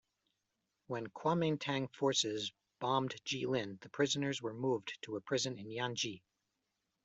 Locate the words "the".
3.81-3.89